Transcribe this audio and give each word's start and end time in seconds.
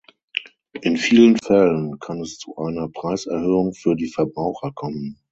In 0.81 0.97
vielen 0.97 1.37
Fällen 1.37 1.99
kann 1.99 2.21
es 2.21 2.39
zu 2.39 2.57
einer 2.57 2.89
Preiserhöhung 2.89 3.73
für 3.75 3.95
die 3.95 4.07
Verbraucher 4.07 4.71
kommen. 4.73 5.19